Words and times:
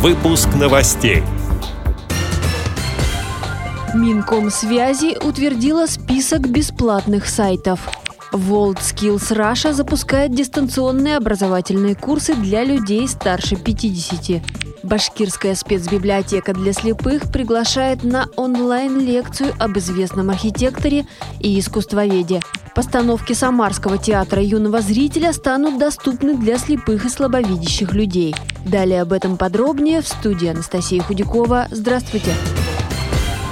Выпуск 0.00 0.48
новостей. 0.54 1.24
Минкомсвязи 3.96 5.16
утвердила 5.26 5.86
список 5.86 6.48
бесплатных 6.48 7.28
сайтов. 7.28 7.80
WorldSkills 8.32 9.32
Russia 9.36 9.72
запускает 9.72 10.32
дистанционные 10.32 11.16
образовательные 11.16 11.96
курсы 11.96 12.36
для 12.36 12.62
людей 12.62 13.08
старше 13.08 13.56
50. 13.56 14.40
Башкирская 14.88 15.54
спецбиблиотека 15.54 16.54
для 16.54 16.72
слепых 16.72 17.30
приглашает 17.30 18.04
на 18.04 18.26
онлайн-лекцию 18.36 19.52
об 19.58 19.76
известном 19.76 20.30
архитекторе 20.30 21.06
и 21.40 21.58
искусствоведе. 21.58 22.40
Постановки 22.74 23.34
Самарского 23.34 23.98
театра 23.98 24.42
юного 24.42 24.80
зрителя 24.80 25.32
станут 25.32 25.78
доступны 25.78 26.36
для 26.36 26.56
слепых 26.58 27.04
и 27.04 27.08
слабовидящих 27.08 27.92
людей. 27.92 28.34
Далее 28.64 29.02
об 29.02 29.12
этом 29.12 29.36
подробнее 29.36 30.00
в 30.00 30.08
студии 30.08 30.48
Анастасия 30.48 31.02
Худякова. 31.02 31.68
Здравствуйте! 31.70 32.32
Здравствуйте! 32.32 32.77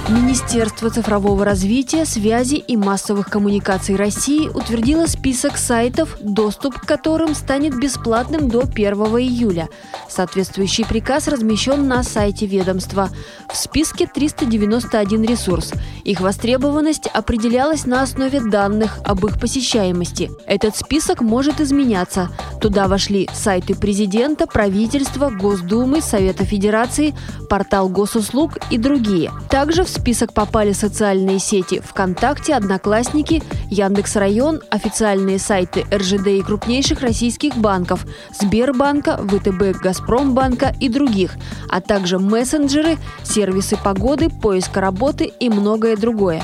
Министерство 0.09 0.89
цифрового 0.89 1.43
развития, 1.43 2.05
связи 2.05 2.55
и 2.55 2.77
массовых 2.77 3.27
коммуникаций 3.29 3.97
России 3.97 4.47
утвердило 4.47 5.05
список 5.05 5.57
сайтов, 5.57 6.15
доступ 6.21 6.79
к 6.79 6.85
которым 6.85 7.35
станет 7.35 7.77
бесплатным 7.77 8.47
до 8.47 8.61
1 8.61 8.93
июля. 8.93 9.67
Соответствующий 10.09 10.85
приказ 10.85 11.27
размещен 11.27 11.89
на 11.89 12.03
сайте 12.03 12.45
ведомства. 12.45 13.09
В 13.51 13.57
списке 13.57 14.07
391 14.07 15.23
ресурс. 15.23 15.73
Их 16.05 16.21
востребованность 16.21 17.07
определялась 17.07 17.85
на 17.85 18.01
основе 18.01 18.39
данных 18.39 18.99
об 19.03 19.25
их 19.25 19.37
посещаемости. 19.37 20.31
Этот 20.45 20.77
список 20.77 21.19
может 21.19 21.59
изменяться. 21.59 22.29
Туда 22.61 22.87
вошли 22.87 23.29
сайты 23.33 23.75
президента, 23.75 24.47
правительства, 24.47 25.29
Госдумы, 25.29 25.99
Совета 25.99 26.45
Федерации, 26.45 27.13
портал 27.49 27.89
госуслуг 27.89 28.57
и 28.71 28.77
другие. 28.77 29.31
Также 29.49 29.83
в 29.83 29.89
список 29.97 30.33
попали 30.33 30.71
социальные 30.71 31.39
сети 31.39 31.81
ВКонтакте, 31.83 32.53
Одноклассники, 32.53 33.43
Яндекс.Район, 33.69 34.61
официальные 34.69 35.39
сайты 35.39 35.85
РЖД 35.93 36.27
и 36.27 36.41
крупнейших 36.41 37.01
российских 37.01 37.57
банков 37.57 38.05
Сбербанка, 38.39 39.17
ВТБ, 39.17 39.81
Газпромбанка 39.81 40.73
и 40.79 40.89
других, 40.89 41.35
а 41.69 41.81
также 41.81 42.19
мессенджеры, 42.19 42.97
сервисы 43.23 43.77
погоды, 43.83 44.29
поиска 44.29 44.81
работы 44.81 45.25
и 45.39 45.49
многое 45.49 45.97
другое. 45.97 46.43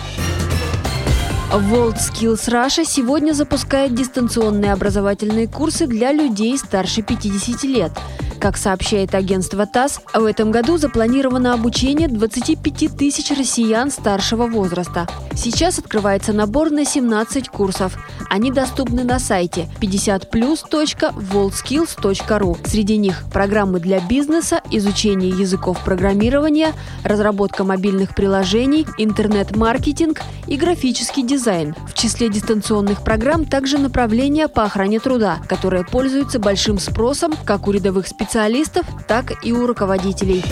WorldSkills 1.51 2.49
Russia 2.49 2.83
сегодня 2.83 3.33
запускает 3.33 3.93
дистанционные 3.93 4.73
образовательные 4.73 5.47
курсы 5.47 5.85
для 5.85 6.11
людей 6.11 6.57
старше 6.57 7.03
50 7.03 7.63
лет– 7.63 7.91
как 8.43 8.57
сообщает 8.57 9.15
агентство 9.15 9.65
ТАСС, 9.65 10.01
в 10.13 10.25
этом 10.25 10.51
году 10.51 10.75
запланировано 10.75 11.53
обучение 11.53 12.09
25 12.09 12.97
тысяч 12.97 13.31
россиян 13.31 13.89
старшего 13.89 14.47
возраста. 14.47 15.07
Сейчас 15.33 15.79
открывается 15.79 16.33
набор 16.33 16.69
на 16.69 16.83
17 16.83 17.47
курсов. 17.47 17.97
Они 18.29 18.51
доступны 18.51 19.05
на 19.05 19.19
сайте 19.19 19.69
50plus.worldskills.ru. 19.79 22.67
Среди 22.67 22.97
них 22.97 23.23
программы 23.31 23.79
для 23.79 24.01
бизнеса, 24.01 24.59
изучение 24.71 25.29
языков 25.29 25.81
программирования, 25.85 26.73
разработка 27.05 27.63
мобильных 27.63 28.13
приложений, 28.13 28.87
интернет-маркетинг 28.97 30.19
и 30.47 30.57
графический 30.57 31.23
дизайн. 31.23 31.77
В 31.87 31.93
числе 31.93 32.27
дистанционных 32.27 33.05
программ 33.05 33.45
также 33.45 33.77
направления 33.77 34.49
по 34.49 34.63
охране 34.63 34.99
труда, 34.99 35.37
которые 35.47 35.85
пользуются 35.85 36.39
большим 36.39 36.77
спросом 36.77 37.31
как 37.45 37.69
у 37.69 37.71
рядовых 37.71 38.05
специалистов, 38.05 38.32
специалистов, 38.33 38.87
так 39.07 39.45
и 39.45 39.53
у 39.53 39.67
руководителей. 39.67 40.43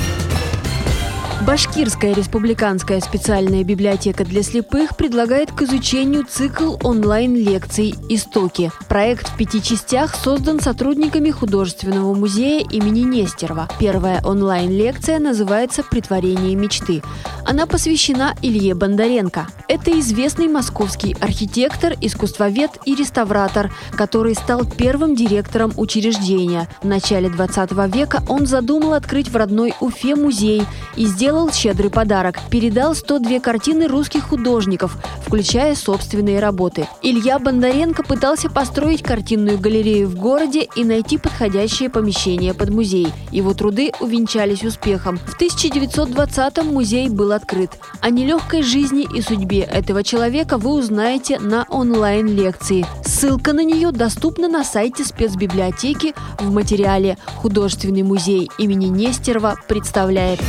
Башкирская 1.46 2.14
республиканская 2.14 3.00
специальная 3.02 3.64
библиотека 3.64 4.24
для 4.24 4.44
слепых 4.44 4.96
предлагает 4.96 5.52
к 5.52 5.64
изучению 5.64 6.24
цикл 6.24 6.76
онлайн-лекций 6.84 7.96
«Истоки». 8.10 8.72
Проект 8.88 9.28
в 9.28 9.38
пяти 9.38 9.62
частях 9.62 10.16
создан 10.16 10.60
сотрудниками 10.60 11.32
художественного 11.32 12.14
музея 12.14 12.64
имени 12.70 13.02
Нестерова. 13.02 13.68
Первая 13.80 14.22
онлайн-лекция 14.24 15.18
называется 15.18 15.82
«Притворение 15.82 16.56
мечты». 16.56 17.02
Она 17.44 17.66
посвящена 17.66 18.36
Илье 18.44 18.76
Бондаренко. 18.76 19.48
Это 19.68 20.00
известный 20.00 20.48
московский 20.48 21.16
архитектор, 21.20 21.94
искусствовед 22.02 22.72
и 22.86 22.94
реставратор, 22.94 23.74
который 23.94 24.36
стал 24.36 24.66
первым 24.66 25.16
директором 25.16 25.74
учреждения. 25.76 26.70
В 26.84 26.86
начале 26.86 27.30
20 27.30 27.72
века 27.94 28.22
он 28.28 28.46
задумал 28.46 28.94
открыть 28.94 29.30
в 29.30 29.36
родной 29.36 29.74
Уфе 29.80 30.16
музей 30.16 30.64
и 30.96 31.06
сделал 31.32 31.50
щедрый 31.50 31.90
подарок. 31.90 32.40
Передал 32.50 32.94
102 32.94 33.40
картины 33.40 33.88
русских 33.88 34.28
художников, 34.28 34.98
включая 35.26 35.76
собственные 35.76 36.42
работы. 36.42 36.90
Илья 37.02 37.40
Бондаренко 37.40 38.04
пытался 38.04 38.50
построить 38.50 39.02
картинную 39.02 39.58
галерею 39.58 40.10
в 40.10 40.16
городе 40.16 40.68
и 40.76 40.84
найти 40.84 41.18
подходящее 41.18 41.90
помещение 41.90 42.54
под 42.54 42.72
музей. 42.72 43.08
Его 43.32 43.54
труды 43.54 43.94
увенчались 44.02 44.66
успехом. 44.66 45.20
В 45.20 45.42
1920-м 45.42 46.68
музей 46.68 47.08
был 47.08 47.32
открыт. 47.32 47.80
О 48.02 48.10
нелегкой 48.10 48.62
жизни 48.62 49.08
и 49.16 49.22
судьбе 49.22 49.62
этого 49.62 50.04
человека 50.04 50.58
вы 50.58 50.74
узнаете 50.74 51.40
на 51.40 51.66
онлайн-лекции. 51.70 52.86
Ссылка 53.06 53.54
на 53.54 53.64
нее 53.64 53.94
доступна 53.94 54.50
на 54.50 54.66
сайте 54.66 55.06
спецбиблиотеки 55.06 56.14
в 56.40 56.52
материале 56.52 57.18
«Художественный 57.38 58.04
музей 58.04 58.50
имени 58.58 58.88
Нестерова 58.88 59.56
представляет». 59.70 60.42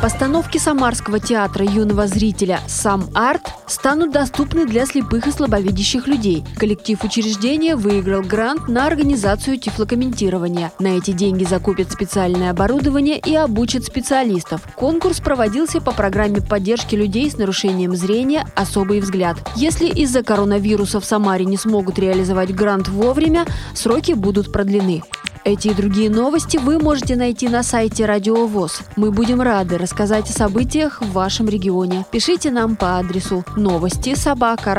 Постановки 0.00 0.58
Самарского 0.58 1.18
театра 1.18 1.64
юного 1.64 2.06
зрителя 2.06 2.60
«Сам 2.68 3.10
Арт» 3.16 3.57
станут 3.68 4.10
доступны 4.10 4.66
для 4.66 4.86
слепых 4.86 5.26
и 5.26 5.30
слабовидящих 5.30 6.06
людей. 6.06 6.44
Коллектив 6.56 7.02
учреждения 7.04 7.76
выиграл 7.76 8.22
грант 8.22 8.68
на 8.68 8.86
организацию 8.86 9.58
тифлокомментирования. 9.58 10.72
На 10.78 10.98
эти 10.98 11.12
деньги 11.12 11.44
закупят 11.44 11.92
специальное 11.92 12.50
оборудование 12.50 13.18
и 13.18 13.34
обучат 13.34 13.84
специалистов. 13.84 14.62
Конкурс 14.74 15.20
проводился 15.20 15.80
по 15.80 15.92
программе 15.92 16.40
поддержки 16.40 16.94
людей 16.94 17.30
с 17.30 17.36
нарушением 17.38 17.94
зрения 17.94 18.46
«Особый 18.54 19.00
взгляд». 19.00 19.36
Если 19.56 19.86
из-за 19.86 20.22
коронавируса 20.22 21.00
в 21.00 21.04
Самаре 21.04 21.44
не 21.44 21.56
смогут 21.56 21.98
реализовать 21.98 22.54
грант 22.54 22.88
вовремя, 22.88 23.46
сроки 23.74 24.12
будут 24.12 24.52
продлены. 24.52 25.02
Эти 25.44 25.68
и 25.68 25.74
другие 25.74 26.10
новости 26.10 26.58
вы 26.58 26.78
можете 26.78 27.16
найти 27.16 27.48
на 27.48 27.62
сайте 27.62 28.04
Радио 28.04 28.46
ВОЗ. 28.46 28.82
Мы 28.96 29.10
будем 29.10 29.40
рады 29.40 29.78
рассказать 29.78 30.28
о 30.28 30.32
событиях 30.34 31.00
в 31.00 31.12
вашем 31.12 31.48
регионе. 31.48 32.04
Пишите 32.10 32.50
нам 32.50 32.76
по 32.76 32.98
адресу 32.98 33.46
новости 33.58 34.14
собака 34.14 34.74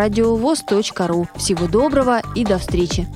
ру. 1.07 1.28
Всего 1.35 1.67
доброго 1.67 2.22
и 2.35 2.44
до 2.44 2.57
встречи! 2.57 3.07